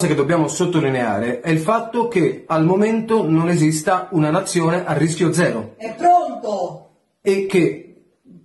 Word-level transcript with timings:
Cosa 0.00 0.12
che 0.12 0.16
dobbiamo 0.16 0.46
sottolineare 0.46 1.40
è 1.40 1.50
il 1.50 1.58
fatto 1.58 2.06
che 2.06 2.44
al 2.46 2.64
momento 2.64 3.28
non 3.28 3.48
esista 3.48 4.06
una 4.12 4.30
nazione 4.30 4.84
a 4.86 4.92
rischio 4.92 5.32
zero 5.32 5.74
È 5.76 5.92
pronto! 5.96 6.90
e 7.20 7.46
che 7.46 7.96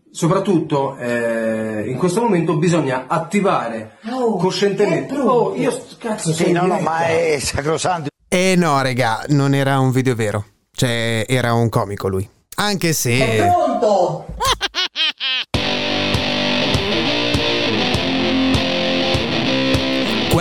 soprattutto 0.09 0.97
eh, 0.97 1.83
in 1.87 1.95
questo 1.95 2.21
momto 2.27 2.57
bisogna 2.57 3.05
attivare 3.05 3.97
Oh, 4.09 4.35
coscientemente 4.37 5.11
è 5.11 5.13
pronto. 5.13 5.31
oh 5.31 5.55
io 5.55 5.79
cazzo 5.99 6.33
Sì, 6.33 6.51
no, 6.51 6.65
no, 6.65 6.79
ma 6.79 7.05
è 7.05 7.37
sacrosanto. 7.39 8.07
Eh 8.27 8.55
no, 8.57 8.81
raga, 8.81 9.23
non 9.27 9.53
era 9.53 9.77
un 9.79 9.91
video 9.91 10.15
vero. 10.15 10.43
Cioè, 10.71 11.23
era 11.27 11.53
un 11.53 11.69
comico 11.69 12.07
lui. 12.07 12.27
Anche 12.55 12.89
È 12.89 12.93
se... 12.93 13.45
pronto! 13.47 14.25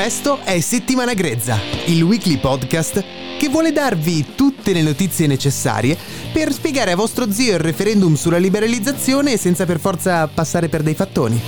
Questo 0.02 0.40
è 0.42 0.58
Settimana 0.58 1.14
Grezza, 1.14 1.60
il 1.84 2.02
weekly 2.02 2.36
podcast 2.38 3.04
che 3.38 3.48
vuole 3.48 3.70
darvi 3.70 4.34
tutte 4.34 4.72
le 4.72 4.82
notizie 4.82 5.28
necessarie 5.28 5.96
per 6.32 6.52
spiegare 6.52 6.90
a 6.90 6.96
vostro 6.96 7.30
zio 7.30 7.52
il 7.52 7.60
referendum 7.60 8.16
sulla 8.16 8.38
liberalizzazione 8.38 9.36
senza 9.36 9.64
per 9.64 9.78
forza 9.78 10.26
passare 10.26 10.68
per 10.68 10.82
dei 10.82 10.94
fattoni. 10.96 11.40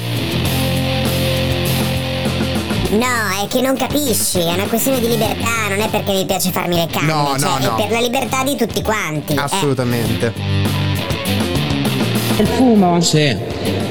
No, 2.91 3.42
è 3.42 3.48
che 3.48 3.60
non 3.60 3.77
capisci, 3.77 4.38
è 4.38 4.52
una 4.52 4.66
questione 4.69 5.00
di 5.00 5.08
libertà, 5.08 5.66
non 5.69 5.80
è 5.80 5.88
perché 5.91 6.12
mi 6.12 6.25
piace 6.25 6.52
farmi 6.52 6.77
le 6.77 6.86
canne, 6.92 7.06
No, 7.12 7.36
cioè 7.36 7.58
no, 7.58 7.58
no. 7.58 7.77
è 7.77 7.82
per 7.82 7.91
la 7.91 8.00
libertà 8.00 8.44
di 8.44 8.55
tutti 8.55 8.80
quanti. 8.82 9.32
eh. 9.34 9.41
Assolutamente. 9.41 10.32
Il 12.38 12.47
fumo? 12.47 13.00
Sì, 13.00 13.36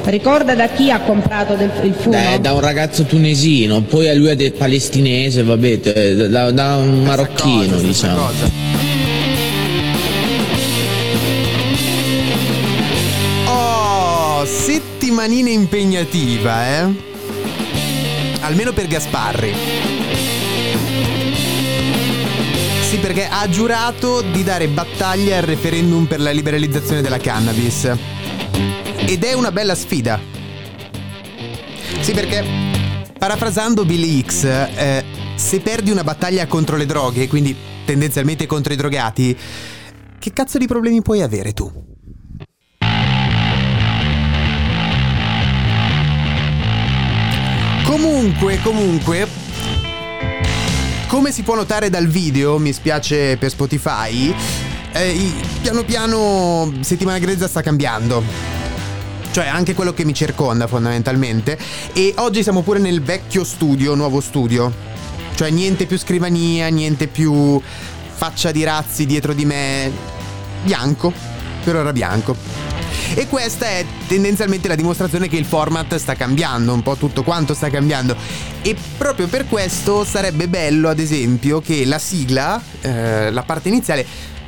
Ricorda 0.05 0.53
da 0.53 0.67
chi 0.67 0.91
ha 0.91 0.99
comprato 0.99 1.55
del- 1.55 1.71
il 1.83 1.93
fumo? 1.93 2.11
da, 2.15 2.37
da 2.37 2.53
un 2.53 2.59
ragazzo 2.59 3.03
tunesino, 3.03 3.81
poi 3.81 4.09
a 4.09 4.13
lui 4.13 4.27
è 4.27 4.35
del 4.35 4.51
palestinese, 4.51 5.43
vabbè, 5.43 5.79
eh, 5.81 6.15
da, 6.29 6.51
da 6.51 6.75
un 6.75 7.03
marocchino, 7.03 7.73
Cosa, 7.75 7.85
diciamo. 7.85 8.15
cosa. 8.17 8.51
Oh, 13.45 14.45
settimanina 14.45 15.49
impegnativa, 15.49 16.65
eh? 16.67 17.11
Almeno 18.41 18.73
per 18.73 18.87
Gasparri. 18.87 19.53
Sì, 22.89 22.97
perché 22.97 23.27
ha 23.29 23.47
giurato 23.49 24.21
di 24.21 24.43
dare 24.43 24.67
battaglia 24.67 25.37
al 25.37 25.43
referendum 25.43 26.05
per 26.05 26.19
la 26.19 26.31
liberalizzazione 26.31 27.01
della 27.01 27.17
cannabis. 27.17 27.89
Ed 29.05 29.23
è 29.23 29.33
una 29.33 29.51
bella 29.51 29.75
sfida. 29.75 30.19
Sì, 31.99 32.13
perché 32.13 32.43
parafrasando 33.17 33.85
Billy 33.85 34.23
X, 34.23 34.43
eh, 34.45 35.03
se 35.35 35.59
perdi 35.59 35.91
una 35.91 36.03
battaglia 36.03 36.47
contro 36.47 36.77
le 36.77 36.85
droghe, 36.85 37.27
quindi 37.27 37.55
tendenzialmente 37.85 38.45
contro 38.45 38.73
i 38.73 38.75
drogati, 38.75 39.37
che 40.19 40.33
cazzo 40.33 40.57
di 40.57 40.67
problemi 40.67 41.01
puoi 41.01 41.21
avere 41.21 41.51
tu? 41.53 41.71
Comunque, 47.85 48.59
comunque, 48.63 49.27
come 51.07 51.31
si 51.31 51.43
può 51.43 51.55
notare 51.55 51.89
dal 51.89 52.07
video, 52.07 52.57
mi 52.57 52.71
spiace 52.71 53.37
per 53.37 53.49
Spotify, 53.49 54.33
eh, 54.93 55.31
piano 55.61 55.83
piano 55.83 56.73
settimana 56.79 57.19
grezza 57.19 57.47
sta 57.47 57.61
cambiando. 57.61 58.52
Cioè 59.33 59.47
anche 59.47 59.73
quello 59.73 59.95
che 59.95 60.05
mi 60.05 60.13
circonda 60.13 60.67
fondamentalmente. 60.67 61.57
E 61.93 62.13
oggi 62.17 62.43
siamo 62.43 62.61
pure 62.61 62.77
nel 62.77 63.01
vecchio 63.01 63.43
studio, 63.43 63.95
nuovo 63.95 64.21
studio. 64.21 64.71
Cioè 65.33 65.49
niente 65.49 65.87
più 65.87 65.97
scrivania, 65.97 66.67
niente 66.67 67.07
più 67.07 67.59
faccia 68.13 68.51
di 68.51 68.63
razzi 68.63 69.07
dietro 69.07 69.33
di 69.33 69.43
me. 69.45 69.91
Bianco. 70.63 71.11
Per 71.63 71.75
ora 71.75 71.91
bianco. 71.91 72.35
E 73.15 73.25
questa 73.27 73.65
è 73.65 73.83
tendenzialmente 74.05 74.67
la 74.67 74.75
dimostrazione 74.75 75.27
che 75.27 75.37
il 75.37 75.45
format 75.45 75.95
sta 75.95 76.13
cambiando, 76.13 76.71
un 76.71 76.83
po' 76.83 76.95
tutto 76.95 77.23
quanto 77.23 77.55
sta 77.55 77.71
cambiando. 77.71 78.15
E 78.61 78.75
proprio 78.99 79.25
per 79.25 79.47
questo 79.47 80.05
sarebbe 80.05 80.47
bello, 80.47 80.89
ad 80.89 80.99
esempio, 80.99 81.59
che 81.59 81.85
la 81.85 81.97
sigla, 81.97 82.61
eh, 82.81 83.31
la 83.31 83.41
parte 83.41 83.69
iniziale, 83.69 84.05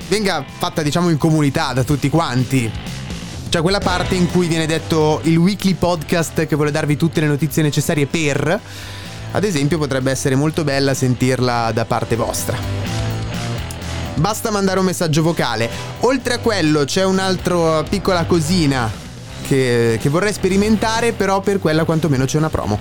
venga 0.10 0.46
fatta 0.46 0.84
diciamo 0.84 1.10
in 1.10 1.18
comunità 1.18 1.74
da 1.74 1.84
tutti 1.84 2.08
quanti. 2.08 2.95
Cioè 3.56 3.64
quella 3.64 3.80
parte 3.80 4.16
in 4.16 4.30
cui 4.30 4.48
viene 4.48 4.66
detto 4.66 5.22
il 5.24 5.38
weekly 5.38 5.76
podcast 5.76 6.46
che 6.46 6.58
vuole 6.58 6.72
darvi 6.72 6.98
tutte 6.98 7.22
le 7.22 7.28
notizie 7.28 7.64
necessarie 7.64 8.06
per, 8.06 8.60
ad 9.32 9.44
esempio 9.46 9.78
potrebbe 9.78 10.12
essere 10.12 10.36
molto 10.36 10.66
bella 10.66 10.94
sentirla 10.94 11.72
da 11.72 11.86
parte 11.86 12.18
vostra. 12.18 12.58
Basta 14.16 14.52
mandare 14.52 14.80
un 14.80 14.86
messaggio 14.86 15.22
vocale. 15.22 15.70
Oltre 16.02 16.34
a 16.34 16.40
quello 16.40 16.84
c'è 16.84 17.06
un'altra 17.06 17.82
piccola 17.84 18.26
cosina 18.26 18.92
che, 19.48 20.00
che 20.02 20.10
vorrei 20.10 20.34
sperimentare, 20.34 21.14
però 21.14 21.40
per 21.40 21.60
quella 21.60 21.86
quantomeno 21.86 22.26
c'è 22.26 22.38
una 22.38 22.50
promo. 22.50 22.78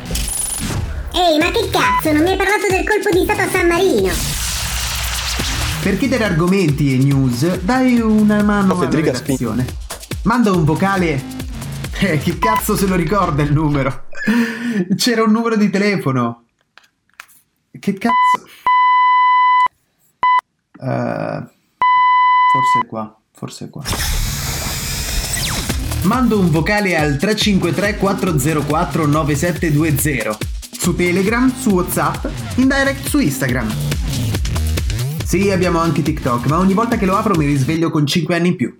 Ehi, 1.12 1.38
ma 1.38 1.52
che 1.52 1.70
cazzo, 1.70 2.12
non 2.12 2.24
mi 2.24 2.30
hai 2.30 2.36
parlato 2.36 2.66
del 2.68 2.84
colpo 2.84 3.16
di 3.16 3.22
stato 3.22 3.42
a 3.42 3.48
San 3.48 3.68
Marino? 3.68 4.12
Per 5.82 5.98
chiedere 5.98 6.24
argomenti 6.24 6.94
e 6.94 6.96
news, 6.96 7.60
dai 7.60 8.00
una 8.00 8.42
mano 8.42 8.76
alla 8.76 8.90
redazione. 8.90 9.82
Manda 10.24 10.52
un 10.52 10.64
vocale. 10.64 11.22
Eh, 12.00 12.18
chi 12.18 12.38
cazzo 12.38 12.76
se 12.76 12.86
lo 12.86 12.94
ricorda 12.94 13.42
il 13.42 13.52
numero? 13.52 14.06
C'era 14.96 15.22
un 15.22 15.32
numero 15.32 15.54
di 15.54 15.68
telefono. 15.68 16.44
Che 17.78 17.92
cazzo? 17.92 18.46
Eh, 20.80 21.42
forse 22.52 22.78
è 22.82 22.86
qua, 22.86 23.20
forse 23.32 23.64
è 23.66 23.70
qua. 23.70 23.82
Mando 26.04 26.38
un 26.38 26.50
vocale 26.50 26.96
al 26.96 27.18
353 27.18 27.98
404 27.98 29.06
9720 29.06 30.36
su 30.70 30.96
Telegram, 30.96 31.54
su 31.54 31.68
WhatsApp, 31.70 32.24
in 32.56 32.68
direct 32.68 33.06
su 33.06 33.18
Instagram. 33.18 33.70
Sì, 35.22 35.50
abbiamo 35.50 35.80
anche 35.80 36.02
TikTok, 36.02 36.46
ma 36.46 36.58
ogni 36.58 36.72
volta 36.72 36.96
che 36.96 37.04
lo 37.04 37.14
apro 37.14 37.34
mi 37.36 37.44
risveglio 37.44 37.90
con 37.90 38.06
5 38.06 38.34
anni 38.34 38.48
in 38.48 38.56
più. 38.56 38.74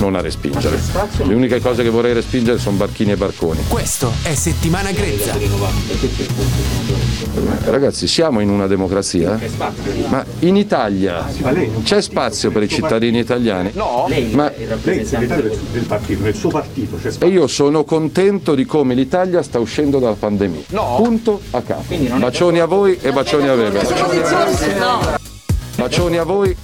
Non 0.00 0.14
a 0.16 0.20
respingere. 0.20 0.78
Le 1.22 1.34
uniche 1.34 1.60
cose 1.60 1.82
che 1.82 1.90
vorrei 1.90 2.12
respingere 2.14 2.58
sono 2.58 2.76
barchini 2.76 3.12
e 3.12 3.16
barconi. 3.16 3.60
Questo 3.68 4.12
è 4.22 4.34
Settimana 4.34 4.90
Grezza. 4.92 5.34
Ragazzi, 7.64 8.06
siamo 8.06 8.40
in 8.40 8.48
una 8.48 8.66
democrazia, 8.66 9.38
ma 10.08 10.24
in 10.40 10.56
Italia 10.56 11.26
c'è 11.84 12.00
spazio 12.00 12.50
per 12.50 12.62
i 12.64 12.68
cittadini 12.68 13.18
italiani? 13.18 13.70
No, 13.74 14.06
Ma 14.32 14.50
lei 14.82 14.98
è 14.98 15.04
segretario 15.04 15.48
del, 15.50 15.58
del 15.72 15.84
partito, 15.84 16.22
nel 16.22 16.34
suo 16.34 16.50
partito 16.50 16.96
c'è 16.96 17.08
e 17.08 17.10
spazio. 17.12 17.34
io 17.34 17.46
sono 17.46 17.84
contento 17.84 18.54
di 18.54 18.64
come 18.64 18.94
l'Italia 18.94 19.42
sta 19.42 19.58
uscendo 19.58 19.98
dalla 19.98 20.16
pandemia. 20.18 20.62
No. 20.68 20.96
Punto 20.96 21.40
a 21.50 21.60
capo. 21.62 21.94
Bacioni 22.18 22.58
a 22.58 22.64
voi 22.66 22.98
e 23.00 23.12
bacioni 23.12 23.48
a 23.48 23.54
Weber. 23.54 24.78
No, 24.78 25.18
Bacioni 25.76 26.16
a 26.18 26.24
voi. 26.24 26.54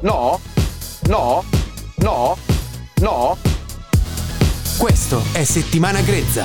no, 0.00 0.38
no, 1.08 1.44
no, 1.96 2.36
no. 3.00 3.36
Questo 4.76 5.22
è 5.32 5.44
Settimana 5.44 6.00
Grezza. 6.00 6.44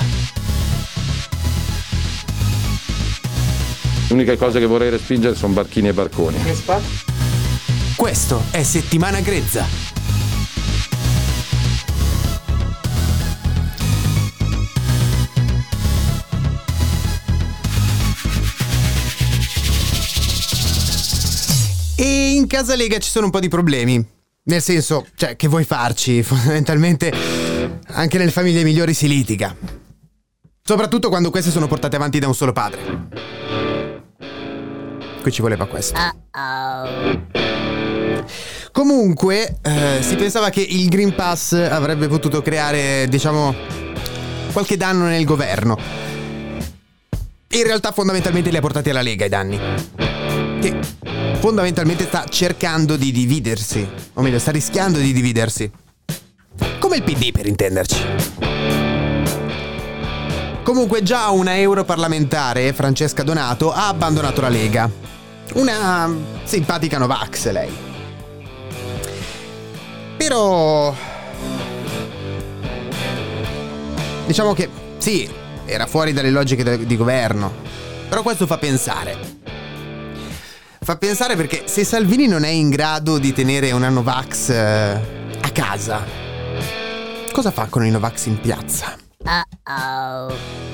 Le 4.07 4.13
uniche 4.13 4.37
cose 4.37 4.59
che 4.59 4.65
vorrei 4.65 4.89
respingere 4.89 5.35
sono 5.35 5.53
barchini 5.53 5.89
e 5.89 5.93
barconi. 5.93 6.37
Questo 7.95 8.41
è 8.51 8.63
Settimana 8.63 9.19
Grezza. 9.21 9.65
E 21.95 22.33
in 22.33 22.47
casa 22.47 22.75
Lega 22.75 22.97
ci 22.97 23.09
sono 23.09 23.25
un 23.25 23.31
po' 23.31 23.39
di 23.39 23.47
problemi. 23.47 24.21
Nel 24.45 24.61
senso, 24.61 25.05
cioè, 25.15 25.35
che 25.35 25.47
vuoi 25.47 25.63
farci? 25.63 26.21
Fondamentalmente 26.23 27.11
Anche 27.87 28.17
nelle 28.17 28.31
famiglie 28.31 28.63
migliori 28.63 28.93
si 28.93 29.07
litiga. 29.07 29.55
Soprattutto 30.63 31.09
quando 31.09 31.29
queste 31.29 31.51
sono 31.51 31.67
portate 31.67 31.95
avanti 31.95 32.19
da 32.19 32.27
un 32.27 32.35
solo 32.35 32.51
padre. 32.51 32.81
Qui 35.21 35.31
ci 35.31 35.41
voleva 35.41 35.65
questo. 35.65 35.97
Comunque, 38.71 39.57
eh, 39.61 39.99
si 40.01 40.15
pensava 40.15 40.49
che 40.49 40.61
il 40.61 40.89
Green 40.89 41.13
Pass 41.13 41.53
avrebbe 41.53 42.07
potuto 42.07 42.41
creare, 42.41 43.07
diciamo, 43.07 43.53
qualche 44.51 44.77
danno 44.77 45.05
nel 45.05 45.25
governo. 45.25 45.77
In 47.49 47.63
realtà 47.63 47.91
fondamentalmente 47.91 48.49
li 48.49 48.57
ha 48.57 48.61
portati 48.61 48.89
alla 48.89 49.01
Lega 49.01 49.25
i 49.25 49.29
danni. 49.29 49.59
Che 50.59 50.79
fondamentalmente 51.43 52.05
sta 52.05 52.23
cercando 52.29 52.95
di 52.95 53.11
dividersi. 53.11 53.85
O 54.13 54.21
meglio, 54.21 54.39
sta 54.39 54.51
rischiando 54.51 54.97
di 54.97 55.11
dividersi. 55.11 55.69
Come 56.79 56.95
il 56.95 57.03
PD 57.03 57.33
per 57.33 57.47
intenderci. 57.47 58.01
Comunque 60.63 61.03
già 61.03 61.31
una 61.31 61.57
europarlamentare, 61.57 62.71
Francesca 62.71 63.23
Donato, 63.23 63.73
ha 63.73 63.89
abbandonato 63.89 64.39
la 64.39 64.47
Lega. 64.47 64.89
Una 65.55 66.09
simpatica 66.45 66.97
Novax 66.97 67.51
lei. 67.51 67.71
Però... 70.15 70.95
Diciamo 74.25 74.53
che 74.53 74.69
sì, 74.97 75.29
era 75.65 75.87
fuori 75.87 76.13
dalle 76.13 76.31
logiche 76.31 76.85
di 76.85 76.95
governo. 76.95 77.51
Però 78.07 78.21
questo 78.21 78.45
fa 78.45 78.57
pensare. 78.57 79.41
Fa 80.83 80.97
pensare 80.97 81.37
perché 81.37 81.63
se 81.65 81.85
Salvini 81.85 82.27
non 82.27 82.43
è 82.43 82.49
in 82.49 82.69
grado 82.69 83.17
di 83.17 83.31
tenere 83.31 83.71
una 83.71 83.87
Novax 83.87 84.49
eh, 84.49 85.01
a 85.39 85.49
casa, 85.53 86.03
cosa 87.31 87.51
fa 87.51 87.67
con 87.69 87.85
i 87.85 87.89
Novax 87.89 88.25
in 88.25 88.37
piazza? 88.41 88.97
Uh-oh. 89.23 90.72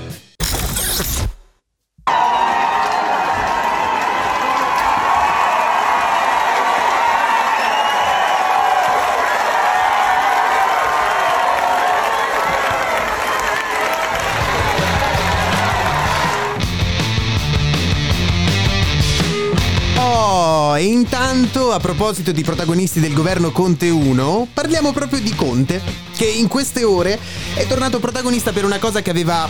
Intanto, 21.32 21.72
a 21.72 21.80
proposito 21.80 22.32
di 22.32 22.42
protagonisti 22.42 23.00
del 23.00 23.14
governo 23.14 23.52
Conte 23.52 23.88
1, 23.88 24.48
parliamo 24.52 24.92
proprio 24.92 25.20
di 25.20 25.36
Conte, 25.36 25.80
che 26.16 26.26
in 26.26 26.48
queste 26.48 26.84
ore 26.84 27.20
è 27.54 27.68
tornato 27.68 28.00
protagonista 28.00 28.52
per 28.52 28.66
una 28.66 28.80
cosa 28.80 29.04
che 29.04 29.12
aveva 29.12 29.48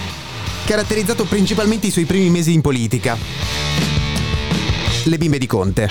caratterizzato 0.65 1.23
principalmente 1.23 1.87
i 1.87 1.91
suoi 1.91 2.03
primi 2.03 2.29
mesi 2.29 2.51
in 2.51 2.59
politica. 2.59 3.17
Le 5.05 5.17
bimbe 5.17 5.37
di 5.37 5.47
Conte. 5.47 5.87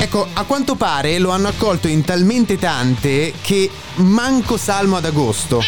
Ecco, 0.00 0.28
a 0.34 0.42
quanto 0.44 0.74
pare 0.74 1.18
lo 1.18 1.30
hanno 1.30 1.48
accolto 1.48 1.88
in 1.88 2.04
talmente 2.04 2.58
tante 2.58 3.32
che 3.40 3.70
manco 3.96 4.58
salmo 4.58 4.96
ad 4.96 5.06
agosto. 5.06 5.62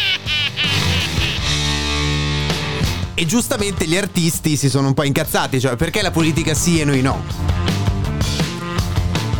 E 3.15 3.25
giustamente 3.25 3.87
gli 3.87 3.97
artisti 3.97 4.55
si 4.55 4.69
sono 4.69 4.89
un 4.89 4.93
po' 4.93 5.03
incazzati, 5.03 5.59
cioè 5.59 5.75
perché 5.75 6.03
la 6.03 6.11
politica 6.11 6.53
sì 6.53 6.79
e 6.79 6.85
noi 6.85 7.01
no. 7.01 7.48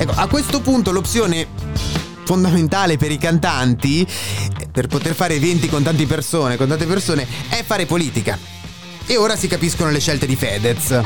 Ecco, 0.01 0.13
a 0.15 0.27
questo 0.27 0.61
punto 0.61 0.91
l'opzione 0.91 1.45
fondamentale 2.23 2.95
per 2.95 3.11
i 3.11 3.17
cantanti, 3.17 4.07
per 4.71 4.87
poter 4.87 5.13
fare 5.13 5.33
eventi 5.33 5.67
con 5.67 5.83
tante 5.83 6.05
persone, 6.05 6.55
con 6.55 6.69
tante 6.69 6.85
persone, 6.85 7.27
è 7.49 7.63
fare 7.65 7.85
politica. 7.85 8.39
E 9.05 9.17
ora 9.17 9.35
si 9.35 9.49
capiscono 9.49 9.91
le 9.91 9.99
scelte 9.99 10.25
di 10.25 10.37
Fedez. 10.37 11.01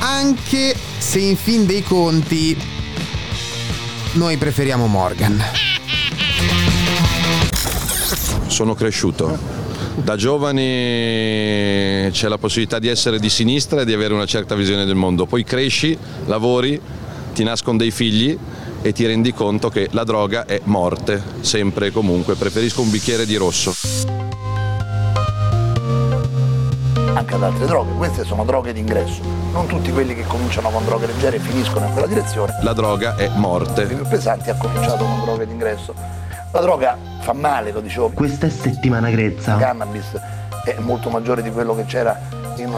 Anche 0.00 0.76
se 0.98 1.20
in 1.20 1.36
fin 1.36 1.66
dei 1.66 1.84
conti 1.84 2.60
noi 4.14 4.36
preferiamo 4.38 4.88
Morgan. 4.88 5.40
Sono 8.48 8.74
cresciuto. 8.74 9.57
Da 10.02 10.16
giovani 10.16 10.62
c'è 12.10 12.28
la 12.28 12.38
possibilità 12.38 12.78
di 12.78 12.88
essere 12.88 13.18
di 13.18 13.28
sinistra 13.28 13.82
e 13.82 13.84
di 13.84 13.92
avere 13.92 14.14
una 14.14 14.26
certa 14.26 14.54
visione 14.54 14.84
del 14.84 14.94
mondo. 14.94 15.26
Poi 15.26 15.44
cresci, 15.44 15.96
lavori, 16.26 16.80
ti 17.34 17.44
nascono 17.44 17.76
dei 17.76 17.90
figli 17.90 18.36
e 18.80 18.92
ti 18.92 19.04
rendi 19.06 19.32
conto 19.32 19.68
che 19.68 19.88
la 19.92 20.04
droga 20.04 20.46
è 20.46 20.60
morte, 20.64 21.22
sempre 21.40 21.88
e 21.88 21.90
comunque. 21.90 22.36
Preferisco 22.36 22.80
un 22.80 22.90
bicchiere 22.90 23.26
di 23.26 23.36
rosso. 23.36 23.74
anche 27.18 27.34
ad 27.34 27.42
altre 27.42 27.66
droghe. 27.66 27.92
Queste 27.94 28.24
sono 28.24 28.44
droghe 28.44 28.72
d'ingresso. 28.72 29.20
Non 29.52 29.66
tutti 29.66 29.90
quelli 29.90 30.14
che 30.14 30.24
cominciano 30.26 30.70
con 30.70 30.84
droghe 30.84 31.06
leggere 31.06 31.38
finiscono 31.38 31.86
in 31.86 31.92
quella 31.92 32.06
direzione. 32.06 32.58
La 32.62 32.72
droga 32.72 33.16
è 33.16 33.28
morte. 33.34 33.82
Il 33.82 33.96
più 33.96 34.06
pesante 34.06 34.50
ha 34.50 34.56
cominciato 34.56 35.04
con 35.04 35.20
droghe 35.24 35.46
d'ingresso. 35.46 35.94
La 36.50 36.60
droga 36.60 36.96
fa 37.20 37.32
male, 37.32 37.72
lo 37.72 37.80
dicevo. 37.80 38.10
Questa 38.10 38.46
è 38.46 38.50
settimana 38.50 39.10
grezza. 39.10 39.52
Il 39.54 39.60
cannabis 39.60 40.18
è 40.64 40.76
molto 40.80 41.10
maggiore 41.10 41.42
di 41.42 41.50
quello 41.50 41.74
che 41.74 41.84
c'era 41.84 42.18
in 42.56 42.74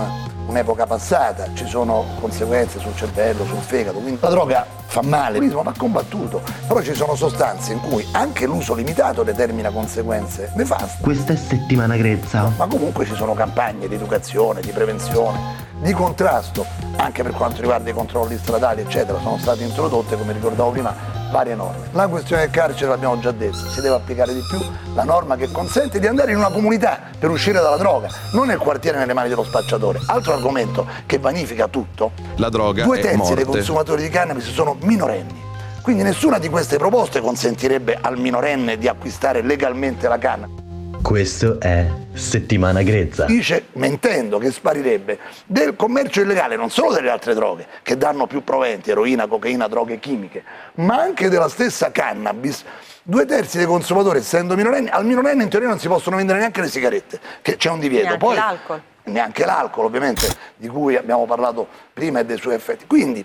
un'epoca 0.46 0.86
passata, 0.86 1.46
ci 1.54 1.66
sono 1.66 2.04
conseguenze 2.18 2.80
sul 2.80 2.94
cervello, 2.96 3.44
sul 3.44 3.58
fegato, 3.58 3.98
quindi 3.98 4.18
la 4.20 4.28
droga 4.30 4.66
fa 4.86 5.02
male, 5.02 5.38
il 5.38 5.50
va 5.52 5.72
combattuto, 5.76 6.42
però 6.66 6.82
ci 6.82 6.94
sono 6.94 7.14
sostanze 7.14 7.72
in 7.72 7.80
cui 7.80 8.04
anche 8.12 8.46
l'uso 8.46 8.74
limitato 8.74 9.22
determina 9.22 9.70
conseguenze 9.70 10.50
nefaste. 10.56 11.02
Questa 11.02 11.32
è 11.32 11.36
settimana 11.36 11.96
grezza. 11.96 12.50
Ma 12.56 12.66
comunque 12.66 13.06
ci 13.06 13.14
sono 13.14 13.34
campagne 13.34 13.86
di 13.86 13.94
educazione, 13.94 14.60
di 14.60 14.72
prevenzione, 14.72 15.38
di 15.80 15.92
contrasto, 15.92 16.66
anche 17.02 17.22
per 17.22 17.32
quanto 17.32 17.60
riguarda 17.60 17.88
i 17.88 17.92
controlli 17.92 18.36
stradali, 18.36 18.82
eccetera, 18.82 19.18
sono 19.20 19.38
state 19.38 19.62
introdotte, 19.62 20.16
come 20.16 20.32
ricordavo 20.32 20.70
prima, 20.70 20.94
varie 21.30 21.54
norme. 21.54 21.88
La 21.92 22.08
questione 22.08 22.42
del 22.42 22.50
carcere 22.50 22.90
l'abbiamo 22.90 23.18
già 23.18 23.30
detto, 23.30 23.56
si 23.56 23.80
deve 23.80 23.94
applicare 23.94 24.34
di 24.34 24.42
più 24.48 24.58
la 24.94 25.04
norma 25.04 25.36
che 25.36 25.50
consente 25.50 25.98
di 25.98 26.06
andare 26.06 26.32
in 26.32 26.36
una 26.36 26.50
comunità 26.50 26.98
per 27.18 27.30
uscire 27.30 27.60
dalla 27.60 27.76
droga, 27.76 28.08
non 28.32 28.48
nel 28.48 28.58
quartiere 28.58 28.98
nelle 28.98 29.14
mani 29.14 29.28
dello 29.28 29.44
spacciatore. 29.44 30.00
Altro 30.06 30.34
argomento 30.34 30.86
che 31.06 31.18
vanifica 31.18 31.68
tutto, 31.68 32.12
La 32.36 32.48
droga 32.48 32.84
due 32.84 32.98
terzi 33.00 33.16
morte. 33.16 33.34
dei 33.34 33.44
consumatori 33.44 34.02
di 34.02 34.08
cannabis 34.08 34.50
sono 34.52 34.76
minorenni. 34.80 35.48
Quindi 35.82 36.02
nessuna 36.02 36.38
di 36.38 36.50
queste 36.50 36.76
proposte 36.76 37.20
consentirebbe 37.20 37.96
al 38.00 38.18
minorenne 38.18 38.76
di 38.76 38.86
acquistare 38.86 39.40
legalmente 39.40 40.08
la 40.08 40.18
canna. 40.18 40.59
Questo 41.02 41.58
è 41.58 41.90
settimana 42.12 42.82
grezza. 42.82 43.24
Dice, 43.24 43.66
mentendo, 43.72 44.38
che 44.38 44.50
sparirebbe 44.52 45.18
del 45.46 45.74
commercio 45.74 46.20
illegale 46.20 46.56
non 46.56 46.70
solo 46.70 46.92
delle 46.92 47.10
altre 47.10 47.34
droghe, 47.34 47.66
che 47.82 47.96
danno 47.96 48.26
più 48.26 48.44
proventi, 48.44 48.90
eroina, 48.90 49.26
cocaina, 49.26 49.66
droghe 49.66 49.98
chimiche, 49.98 50.44
ma 50.74 51.00
anche 51.00 51.28
della 51.28 51.48
stessa 51.48 51.90
cannabis. 51.90 52.62
Due 53.02 53.24
terzi 53.24 53.56
dei 53.56 53.66
consumatori, 53.66 54.18
essendo 54.18 54.54
minorenni, 54.54 54.88
al 54.88 55.04
minorenne 55.04 55.42
in 55.42 55.48
teoria 55.48 55.68
non 55.68 55.80
si 55.80 55.88
possono 55.88 56.16
vendere 56.16 56.38
neanche 56.38 56.60
le 56.60 56.68
sigarette, 56.68 57.18
che 57.42 57.56
c'è 57.56 57.70
un 57.70 57.80
divieto. 57.80 58.04
Neanche 58.04 58.24
Poi, 58.24 58.36
l'alcol. 58.36 58.82
neanche 59.04 59.44
l'alcol, 59.44 59.84
ovviamente, 59.86 60.28
di 60.56 60.68
cui 60.68 60.96
abbiamo 60.96 61.24
parlato 61.24 61.66
prima 61.92 62.20
e 62.20 62.24
dei 62.24 62.38
suoi 62.38 62.54
effetti. 62.54 62.86
Quindi, 62.86 63.24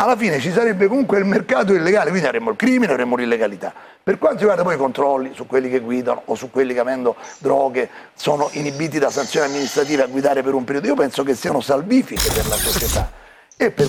alla 0.00 0.16
fine 0.16 0.40
ci 0.40 0.50
sarebbe 0.50 0.86
comunque 0.86 1.18
il 1.18 1.26
mercato 1.26 1.74
illegale, 1.74 2.08
quindi 2.08 2.26
avremmo 2.26 2.50
il 2.50 2.56
crimine, 2.56 2.90
avremmo 2.90 3.16
l'illegalità. 3.16 3.72
Per 4.02 4.16
quanto 4.16 4.38
riguarda 4.38 4.62
poi 4.62 4.74
i 4.74 4.78
controlli 4.78 5.32
su 5.34 5.46
quelli 5.46 5.68
che 5.68 5.80
guidano 5.80 6.22
o 6.24 6.34
su 6.34 6.50
quelli 6.50 6.72
che 6.72 6.80
avendo 6.80 7.16
droghe 7.38 7.88
sono 8.14 8.48
inibiti 8.52 8.98
da 8.98 9.10
sanzioni 9.10 9.48
amministrative 9.48 10.04
a 10.04 10.06
guidare 10.06 10.42
per 10.42 10.54
un 10.54 10.64
periodo, 10.64 10.86
io 10.86 10.94
penso 10.94 11.22
che 11.22 11.34
siano 11.34 11.60
salvifiche 11.60 12.32
per 12.32 12.46
la 12.48 12.56
società. 12.56 13.12
E 13.58 13.70
per... 13.70 13.88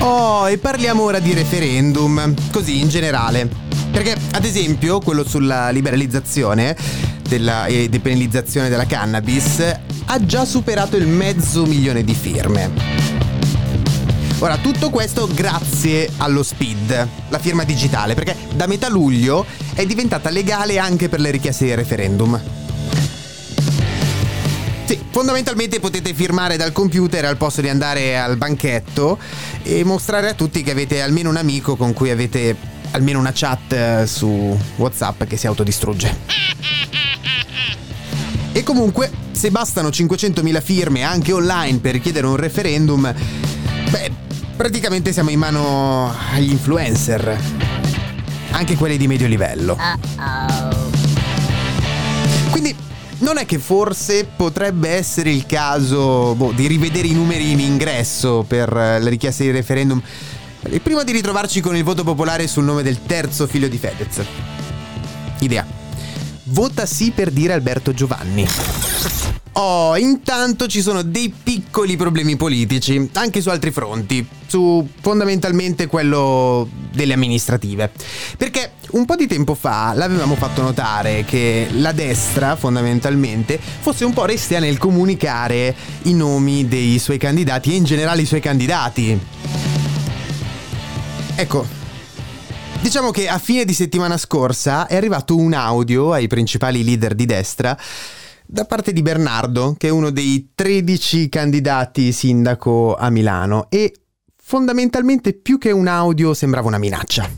Oh, 0.00 0.50
e 0.50 0.58
parliamo 0.58 1.02
ora 1.02 1.18
di 1.18 1.32
referendum, 1.32 2.34
così 2.50 2.80
in 2.80 2.88
generale. 2.88 3.61
Perché, 3.92 4.16
ad 4.32 4.44
esempio, 4.44 5.00
quello 5.00 5.22
sulla 5.22 5.68
liberalizzazione 5.68 6.74
della, 7.28 7.66
e 7.66 7.88
depenalizzazione 7.90 8.70
della 8.70 8.86
cannabis 8.86 9.62
ha 10.06 10.24
già 10.24 10.46
superato 10.46 10.96
il 10.96 11.06
mezzo 11.06 11.66
milione 11.66 12.02
di 12.02 12.14
firme. 12.14 12.70
Ora, 14.38 14.56
tutto 14.56 14.90
questo 14.90 15.28
grazie 15.32 16.10
allo 16.16 16.42
SPID, 16.42 17.08
la 17.28 17.38
firma 17.38 17.64
digitale, 17.64 18.14
perché 18.14 18.34
da 18.54 18.66
metà 18.66 18.88
luglio 18.88 19.44
è 19.74 19.86
diventata 19.86 20.30
legale 20.30 20.78
anche 20.78 21.08
per 21.08 21.20
le 21.20 21.30
richieste 21.30 21.66
di 21.66 21.74
referendum. 21.74 22.40
Sì, 24.86 24.98
fondamentalmente 25.10 25.80
potete 25.80 26.12
firmare 26.12 26.56
dal 26.56 26.72
computer 26.72 27.26
al 27.26 27.36
posto 27.36 27.60
di 27.60 27.68
andare 27.68 28.18
al 28.18 28.36
banchetto 28.36 29.18
e 29.62 29.84
mostrare 29.84 30.30
a 30.30 30.34
tutti 30.34 30.62
che 30.62 30.72
avete 30.72 31.02
almeno 31.02 31.30
un 31.30 31.36
amico 31.36 31.76
con 31.76 31.92
cui 31.92 32.10
avete 32.10 32.56
almeno 32.92 33.18
una 33.18 33.32
chat 33.34 33.72
eh, 33.72 34.06
su 34.06 34.56
WhatsApp 34.76 35.24
che 35.24 35.36
si 35.36 35.46
autodistrugge. 35.46 36.16
E 38.52 38.62
comunque, 38.62 39.10
se 39.32 39.50
bastano 39.50 39.88
500.000 39.88 40.62
firme 40.62 41.02
anche 41.02 41.32
online 41.32 41.78
per 41.78 41.92
richiedere 41.92 42.26
un 42.26 42.36
referendum, 42.36 43.12
beh, 43.90 44.12
praticamente 44.56 45.12
siamo 45.12 45.30
in 45.30 45.38
mano 45.38 46.14
agli 46.32 46.50
influencer. 46.50 47.38
Anche 48.50 48.76
quelli 48.76 48.98
di 48.98 49.06
medio 49.06 49.26
livello. 49.26 49.76
Quindi 52.50 52.76
non 53.18 53.38
è 53.38 53.46
che 53.46 53.58
forse 53.58 54.28
potrebbe 54.36 54.90
essere 54.90 55.30
il 55.30 55.46
caso 55.46 56.34
boh, 56.34 56.52
di 56.52 56.66
rivedere 56.66 57.08
i 57.08 57.14
numeri 57.14 57.52
in 57.52 57.60
ingresso 57.60 58.44
per 58.46 58.68
eh, 58.68 59.00
la 59.00 59.08
richiesta 59.08 59.42
di 59.44 59.50
referendum 59.50 60.02
eh, 60.62 60.80
prima 60.80 61.04
di 61.04 61.12
ritrovarci 61.12 61.60
con 61.60 61.76
il 61.76 61.84
voto 61.84 62.04
popolare 62.04 62.46
sul 62.46 62.64
nome 62.64 62.82
del 62.82 63.02
terzo 63.04 63.46
figlio 63.46 63.68
di 63.68 63.78
Fedez. 63.78 64.20
Idea. 65.40 65.66
Vota 66.44 66.86
sì 66.86 67.10
per 67.10 67.30
dire 67.30 67.52
Alberto 67.52 67.92
Giovanni. 67.92 68.46
Oh, 69.54 69.98
intanto 69.98 70.66
ci 70.66 70.80
sono 70.80 71.02
dei 71.02 71.32
piccoli 71.42 71.96
problemi 71.96 72.36
politici, 72.36 73.10
anche 73.12 73.42
su 73.42 73.50
altri 73.50 73.70
fronti, 73.70 74.26
su 74.46 74.88
fondamentalmente 75.00 75.86
quello 75.86 76.66
delle 76.90 77.12
amministrative. 77.12 77.90
Perché 78.38 78.72
un 78.92 79.04
po' 79.04 79.14
di 79.14 79.26
tempo 79.26 79.54
fa 79.54 79.92
l'avevamo 79.94 80.36
fatto 80.36 80.62
notare 80.62 81.24
che 81.26 81.68
la 81.72 81.92
destra, 81.92 82.56
fondamentalmente, 82.56 83.60
fosse 83.80 84.06
un 84.06 84.14
po' 84.14 84.24
restia 84.24 84.58
nel 84.58 84.78
comunicare 84.78 85.74
i 86.04 86.14
nomi 86.14 86.66
dei 86.66 86.98
suoi 86.98 87.18
candidati 87.18 87.72
e 87.72 87.76
in 87.76 87.84
generale 87.84 88.22
i 88.22 88.26
suoi 88.26 88.40
candidati. 88.40 89.20
Ecco, 91.42 91.66
diciamo 92.82 93.10
che 93.10 93.26
a 93.26 93.36
fine 93.36 93.64
di 93.64 93.72
settimana 93.72 94.16
scorsa 94.16 94.86
è 94.86 94.94
arrivato 94.94 95.36
un 95.36 95.54
audio 95.54 96.12
ai 96.12 96.28
principali 96.28 96.84
leader 96.84 97.16
di 97.16 97.26
destra 97.26 97.76
da 98.46 98.64
parte 98.64 98.92
di 98.92 99.02
Bernardo, 99.02 99.74
che 99.76 99.88
è 99.88 99.90
uno 99.90 100.10
dei 100.10 100.52
13 100.54 101.28
candidati 101.28 102.12
sindaco 102.12 102.94
a 102.94 103.10
Milano 103.10 103.66
e 103.70 103.92
fondamentalmente 104.36 105.32
più 105.32 105.58
che 105.58 105.72
un 105.72 105.88
audio 105.88 106.32
sembrava 106.32 106.68
una 106.68 106.78
minaccia. 106.78 107.28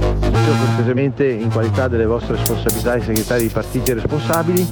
Io 0.00 0.56
cortesemente 0.66 1.26
in 1.26 1.50
qualità 1.50 1.88
delle 1.88 2.04
vostre 2.04 2.36
responsabilità 2.36 2.96
di 2.96 3.04
segretari 3.04 3.46
di 3.46 3.48
partiti 3.48 3.90
responsabili 3.94 4.68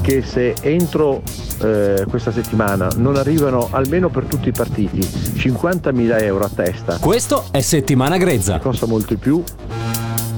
che 0.00 0.22
se 0.22 0.54
entro 0.62 1.22
eh, 1.60 2.04
questa 2.08 2.32
settimana 2.32 2.88
non 2.96 3.16
arrivano 3.16 3.68
almeno 3.70 4.08
per 4.08 4.24
tutti 4.24 4.48
i 4.48 4.52
partiti 4.52 5.00
50.000 5.00 6.22
euro 6.22 6.44
a 6.44 6.50
testa. 6.54 6.98
Questo 6.98 7.44
è 7.50 7.60
settimana 7.60 8.16
grezza. 8.16 8.58
Costa 8.58 8.86
molto 8.86 9.14
di 9.14 9.20
più. 9.20 9.42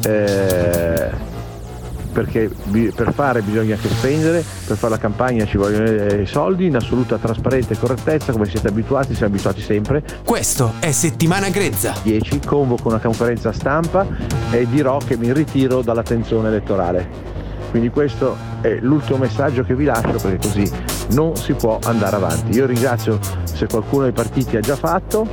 Eh, 0.04 1.30
perché 2.12 2.50
per 2.94 3.12
fare 3.12 3.40
bisogna 3.40 3.74
anche 3.74 3.88
spendere, 3.88 4.44
per 4.66 4.76
fare 4.76 4.92
la 4.92 4.98
campagna 4.98 5.46
ci 5.46 5.56
vogliono 5.56 5.86
eh, 5.86 6.22
i 6.22 6.26
soldi 6.26 6.66
in 6.66 6.76
assoluta 6.76 7.16
trasparenza 7.16 7.72
e 7.72 7.78
correttezza 7.78 8.32
come 8.32 8.44
siete 8.44 8.68
abituati, 8.68 9.14
siamo 9.14 9.32
abituati 9.32 9.62
sempre. 9.62 10.02
Questo 10.24 10.74
è 10.78 10.92
settimana 10.92 11.48
grezza. 11.48 11.94
10 12.02 12.40
convoco 12.44 12.88
una 12.88 12.98
conferenza 12.98 13.52
stampa 13.52 14.06
e 14.50 14.66
dirò 14.68 14.98
che 14.98 15.16
mi 15.16 15.32
ritiro 15.32 15.80
dall'attenzione 15.80 16.48
elettorale. 16.48 17.30
Quindi 17.70 17.88
questo 17.88 18.36
è 18.60 18.78
l'ultimo 18.80 19.16
messaggio 19.16 19.62
che 19.62 19.74
vi 19.74 19.84
lascio 19.84 20.18
perché 20.18 20.36
così 20.36 20.70
non 21.10 21.36
si 21.36 21.52
può 21.52 21.78
andare 21.84 22.16
avanti. 22.16 22.56
Io 22.56 22.66
ringrazio 22.66 23.18
se 23.44 23.66
qualcuno 23.66 24.04
dei 24.04 24.12
partiti 24.12 24.56
ha 24.56 24.60
già 24.60 24.76
fatto, 24.76 25.28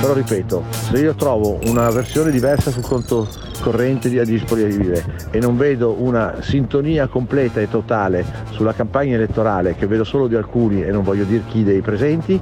però 0.00 0.12
ripeto, 0.12 0.64
se 0.90 0.98
io 0.98 1.14
trovo 1.14 1.58
una 1.64 1.90
versione 1.90 2.30
diversa 2.30 2.70
sul 2.70 2.84
conto 2.84 3.28
corrente 3.60 4.10
di 4.10 4.22
disponibile 4.24 5.04
e 5.30 5.38
non 5.38 5.56
vedo 5.56 5.96
una 5.98 6.36
sintonia 6.42 7.06
completa 7.06 7.60
e 7.60 7.68
totale 7.70 8.24
sulla 8.50 8.74
campagna 8.74 9.14
elettorale 9.14 9.74
che 9.74 9.86
vedo 9.86 10.04
solo 10.04 10.26
di 10.26 10.34
alcuni 10.34 10.82
e 10.82 10.90
non 10.90 11.02
voglio 11.02 11.24
dire 11.24 11.44
chi 11.48 11.64
dei 11.64 11.80
presenti, 11.80 12.38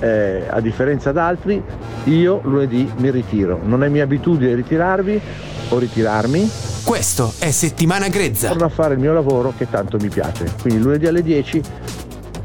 eh, 0.00 0.44
a 0.48 0.60
differenza 0.60 1.12
da 1.12 1.26
altri, 1.26 1.62
io 2.04 2.40
lunedì 2.42 2.90
mi 2.96 3.10
ritiro. 3.10 3.60
Non 3.62 3.84
è 3.84 3.88
mia 3.88 4.04
abitudine 4.04 4.54
ritirarvi 4.54 5.20
o 5.68 5.78
ritirarmi. 5.78 6.50
Questo 6.84 7.32
è 7.38 7.50
settimana 7.50 8.08
grezza. 8.08 8.48
Torno 8.48 8.66
a 8.66 8.68
fare 8.68 8.94
il 8.94 9.00
mio 9.00 9.12
lavoro 9.12 9.52
che 9.56 9.68
tanto 9.68 9.98
mi 9.98 10.08
piace. 10.08 10.52
Quindi 10.60 10.82
lunedì 10.82 11.06
alle 11.06 11.22
10 11.22 11.62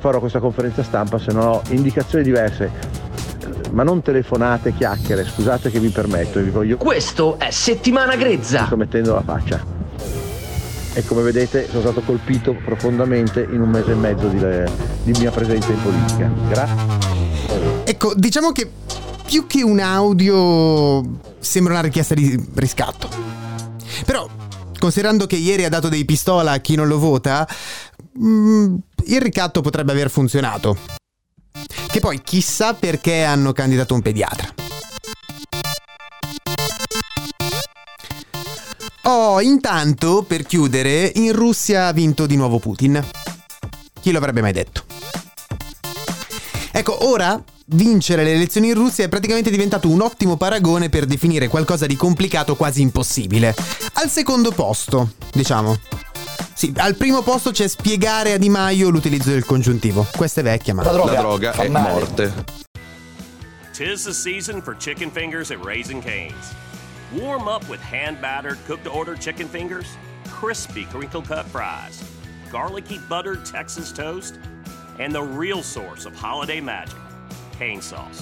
farò 0.02 0.20
questa 0.20 0.40
conferenza 0.40 0.82
stampa 0.82 1.20
se 1.20 1.32
non 1.32 1.46
ho 1.46 1.62
indicazioni 1.70 2.24
diverse. 2.24 3.00
Ma 3.72 3.84
non 3.84 4.02
telefonate, 4.02 4.74
chiacchiere, 4.74 5.24
scusate 5.24 5.70
che 5.70 5.80
vi 5.80 5.90
permetto, 5.90 6.42
vi 6.42 6.50
voglio. 6.50 6.76
Questo 6.76 7.38
è 7.38 7.52
settimana 7.52 8.16
grezza. 8.16 8.66
Sto 8.66 8.76
mettendo 8.76 9.14
la 9.14 9.22
faccia. 9.22 9.64
E 10.94 11.06
come 11.06 11.22
vedete 11.22 11.68
sono 11.70 11.82
stato 11.82 12.02
colpito 12.02 12.54
profondamente 12.66 13.48
in 13.50 13.62
un 13.62 13.70
mese 13.70 13.92
e 13.92 13.96
mezzo 13.96 14.28
di, 14.28 14.40
di 15.04 15.20
mia 15.20 15.32
presenza 15.32 15.72
in 15.72 15.82
politica. 15.82 16.32
Grazie. 16.50 17.84
Ecco, 17.86 18.14
diciamo 18.16 18.52
che 18.52 18.70
più 19.24 19.46
che 19.46 19.62
un 19.62 19.80
audio 19.80 21.02
sembra 21.40 21.74
una 21.74 21.84
richiesta 21.84 22.16
di 22.16 22.38
riscatto. 22.56 23.08
Però, 24.06 24.28
considerando 24.80 25.28
che 25.28 25.36
ieri 25.36 25.64
ha 25.64 25.70
dato 25.70 25.90
dei 25.90 26.06
pistola 26.06 26.54
a 26.54 26.58
chi 26.58 26.76
non 26.76 26.88
lo 26.88 26.98
vota, 26.98 27.48
mm, 28.20 28.76
il 29.14 29.22
ricatto 29.22 29.62
potrebbe 29.62 29.92
aver 29.92 30.10
funzionato. 30.10 30.78
Che 31.88 32.00
poi 32.00 32.22
chissà 32.22 32.74
perché 32.74 33.24
hanno 33.24 33.52
candidato 33.52 33.94
un 33.94 34.02
pediatra. 34.02 34.54
Oh, 39.04 39.42
intanto, 39.42 40.24
per 40.24 40.44
chiudere, 40.44 41.12
in 41.16 41.34
Russia 41.34 41.88
ha 41.88 41.92
vinto 41.92 42.26
di 42.26 42.38
nuovo 42.38 42.60
Putin. 42.60 43.04
Chi 44.00 44.12
lo 44.12 44.20
avrebbe 44.20 44.42
mai 44.42 44.54
detto? 44.54 44.84
Ecco, 46.72 47.08
ora 47.08 47.42
vincere 47.74 48.24
le 48.24 48.34
elezioni 48.34 48.70
in 48.70 48.74
Russia 48.74 49.04
è 49.04 49.10
praticamente 49.10 49.50
diventato 49.50 49.90
un 49.90 50.02
ottimo 50.02 50.38
paragone 50.38 50.90
per 50.90 51.06
definire 51.06 51.48
qualcosa 51.50 51.86
di 51.86 51.96
complicato 51.96 52.56
quasi 52.56 52.82
impossibile. 52.82 53.54
Al 53.94 54.10
secondo 54.10 54.52
posto, 54.52 55.14
diciamo. 55.34 55.78
Sì, 56.62 56.72
al 56.78 56.94
primo 56.94 57.24
posto 57.24 57.50
c'è 57.50 57.68
spiegare 57.68 58.34
a 58.34 58.38
Di 58.38 58.48
Maio 58.48 58.92
l'utilizzo 58.92 59.32
del 59.32 59.46
congiuntivo. 59.46 60.06
Questa 60.16 60.42
è 60.42 60.44
vecchia, 60.44 60.76
ma 60.76 60.84
La 60.84 60.92
droga, 60.92 61.54
è 61.54 61.68
morte. 61.68 62.32
Tis 63.74 64.04
the 64.04 64.14
season 64.14 64.62
for 64.62 64.78
chicken 64.78 65.10
fingers 65.10 65.50
at 65.50 65.58
Raising 65.66 66.04
Cane's. 66.04 66.54
Warm 67.14 67.48
up 67.48 67.68
with 67.68 67.80
hand 67.82 68.22
battered, 68.22 68.60
cooked 68.68 68.84
to 68.84 68.92
order 68.92 69.18
chicken 69.18 69.48
fingers, 69.48 69.88
crispy 70.30 70.86
crinkle 70.86 71.24
cut 71.24 71.48
fries, 71.48 72.04
garlicky 72.52 73.00
buttered 73.10 73.44
Texas 73.44 73.92
toast, 73.92 74.38
and 75.00 75.12
the 75.12 75.24
real 75.24 75.64
source 75.64 76.06
of 76.06 76.14
holiday 76.14 76.62
magic, 76.62 77.00
cane 77.58 77.82
sauce. 77.82 78.22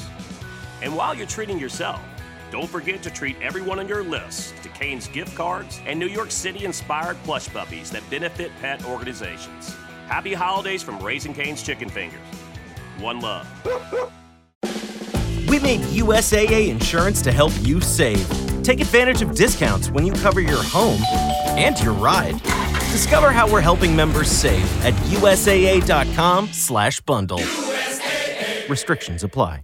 And 0.81 0.95
while 0.95 1.13
you're 1.13 1.27
treating 1.27 1.59
yourself, 1.59 1.99
don't 2.51 2.69
forget 2.69 3.01
to 3.03 3.11
treat 3.11 3.35
everyone 3.41 3.79
on 3.79 3.87
your 3.87 4.03
list 4.03 4.53
to 4.63 4.69
Cane's 4.69 5.07
gift 5.07 5.35
cards 5.35 5.79
and 5.85 5.99
New 5.99 6.07
York 6.07 6.31
City 6.31 6.65
inspired 6.65 7.15
plush 7.23 7.47
puppies 7.49 7.91
that 7.91 8.01
benefit 8.09 8.51
pet 8.59 8.83
organizations. 8.85 9.75
Happy 10.07 10.33
holidays 10.33 10.81
from 10.81 10.97
Raising 10.99 11.33
Cane's 11.33 11.61
Chicken 11.61 11.89
Fingers. 11.89 12.19
One 12.99 13.19
love. 13.21 13.45
We 15.47 15.59
made 15.59 15.81
USAA 15.81 16.69
insurance 16.69 17.21
to 17.23 17.31
help 17.31 17.51
you 17.61 17.81
save. 17.81 18.27
Take 18.63 18.81
advantage 18.81 19.21
of 19.21 19.35
discounts 19.35 19.89
when 19.89 20.05
you 20.05 20.13
cover 20.13 20.41
your 20.41 20.63
home 20.63 21.01
and 21.57 21.79
your 21.81 21.93
ride. 21.93 22.41
Discover 22.91 23.31
how 23.31 23.51
we're 23.51 23.61
helping 23.61 23.95
members 23.95 24.29
save 24.29 24.65
at 24.83 24.93
usaa.com/bundle. 25.05 27.39
Restrictions 28.69 29.23
apply. 29.23 29.57